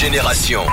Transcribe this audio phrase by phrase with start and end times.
[0.00, 0.64] Génération.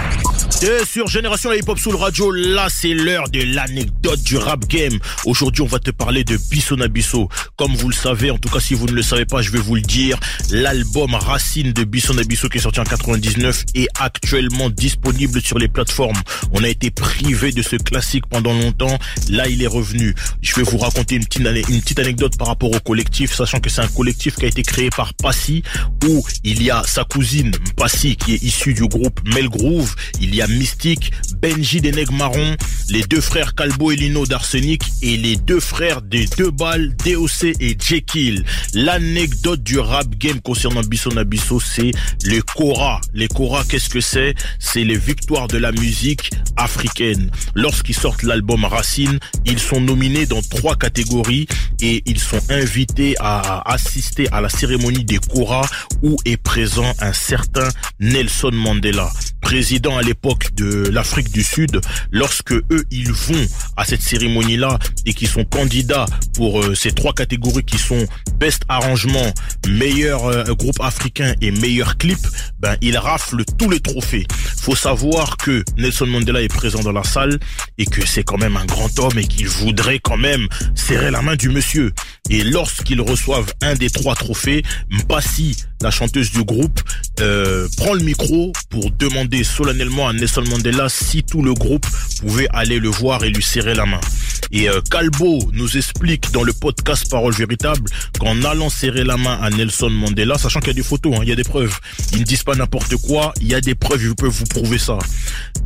[0.63, 4.97] Et sur Génération Hip Hop Soul Radio, là c'est l'heure de l'anecdote du rap game.
[5.25, 7.29] Aujourd'hui on va te parler de Bisson Abisso.
[7.57, 9.59] Comme vous le savez, en tout cas si vous ne le savez pas, je vais
[9.59, 10.17] vous le dire.
[10.49, 15.67] L'album Racine de Bisson Abisso qui est sorti en 99 est actuellement disponible sur les
[15.67, 16.19] plateformes.
[16.53, 18.97] On a été privé de ce classique pendant longtemps.
[19.29, 20.15] Là il est revenu.
[20.41, 23.69] Je vais vous raconter une petite, une petite anecdote par rapport au collectif, sachant que
[23.69, 25.61] c'est un collectif qui a été créé par Passy,
[26.03, 29.93] où il y a sa cousine Passy qui est issue du groupe Melgroove.
[30.41, 32.55] A Mystique, Benji des Nègres Marron,
[32.89, 37.55] les deux frères Calbo et Lino d'Arsenic et les deux frères des deux balles, DOC
[37.59, 38.43] et Jekyll.
[38.73, 41.91] L'anecdote du rap game concernant Bisson Abisso, c'est
[42.25, 43.01] les Cora.
[43.13, 44.35] Les Cora, qu'est-ce que c'est?
[44.59, 47.31] C'est les victoires de la musique africaine.
[47.55, 51.47] Lorsqu'ils sortent l'album Racine, ils sont nominés dans trois catégories
[51.81, 55.61] et ils sont invités à assister à la cérémonie des Cora
[56.03, 57.67] où est présent un certain
[57.99, 59.11] Nelson Mandela
[59.47, 61.79] président à l'époque de l'Afrique du Sud,
[62.11, 63.45] lorsque eux ils vont
[63.77, 68.05] à cette cérémonie là et qui sont candidats pour euh, ces trois catégories qui sont
[68.35, 69.33] best arrangement,
[69.69, 72.19] meilleur euh, groupe africain et meilleur clip,
[72.59, 74.27] ben ils raflent tous les trophées.
[74.67, 77.39] Faut savoir que Nelson Mandela est présent dans la salle
[77.77, 81.21] et que c'est quand même un grand homme et qu'il voudrait quand même serrer la
[81.21, 81.93] main du monsieur.
[82.29, 86.81] Et lorsqu'ils reçoivent un des trois trophées, Mpassi, la chanteuse du groupe,
[87.21, 91.85] euh, prend le micro pour demander solennellement à Nelson Mandela si tout le groupe
[92.19, 94.01] pouvait aller le voir et lui serrer la main.
[94.51, 99.37] Et euh, Calbo nous explique dans le podcast Parole véritable qu'en allant serrer la main
[99.41, 101.77] à Nelson Mandela, sachant qu'il y a des photos, hein, il y a des preuves,
[102.13, 104.77] ils ne disent pas n'importe quoi, il y a des preuves, je peux vous prouver
[104.77, 104.97] ça.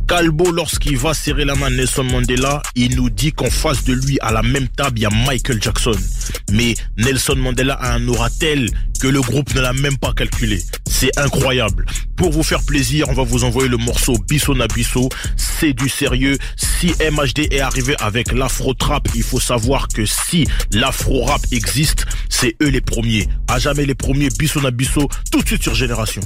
[0.08, 3.92] Calbo, lorsqu'il va serrer la main à Nelson Mandela, il nous dit qu'en face de
[3.92, 5.96] lui, à la même table, il y a Michael Jackson.
[6.50, 8.68] Mais Nelson Mandela a un aura tel
[9.00, 10.62] que le groupe ne l'a même pas calculé?
[10.88, 11.86] C'est incroyable.
[12.16, 15.08] Pour vous faire plaisir, on va vous envoyer le morceau Bisson à.
[15.36, 16.38] C'est du sérieux.
[16.56, 22.68] Si MHD est arrivé avec l'afro-trap, il faut savoir que si l'afro-rap existe, c'est eux
[22.68, 23.26] les premiers.
[23.48, 24.70] À jamais les premiers, Bisson à
[25.30, 26.22] tout de suite sur Génération.